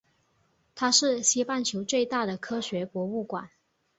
[0.73, 3.51] 它是西半球最大的科学博物馆。